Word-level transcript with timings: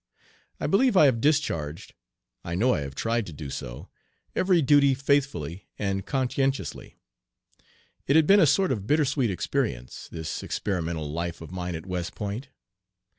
I 0.59 0.65
believe 0.65 0.97
I 0.97 1.05
have 1.05 1.21
discharged 1.21 1.93
I 2.43 2.55
know 2.55 2.73
I 2.73 2.79
have 2.79 2.95
tried 2.95 3.27
to 3.27 3.33
do 3.33 3.51
so 3.51 3.87
every 4.35 4.59
duty 4.63 4.95
faithfully 4.95 5.67
and 5.77 6.03
conscientiously. 6.07 6.95
It 8.07 8.15
had 8.15 8.25
been 8.25 8.39
a 8.39 8.47
sort 8.47 8.71
of 8.71 8.87
bittersweet 8.87 9.29
experience, 9.29 10.09
this 10.11 10.41
experimental 10.41 11.11
life 11.11 11.39
of 11.39 11.51
mine 11.51 11.75
at 11.75 11.85
West 11.85 12.15
Point. 12.15 12.49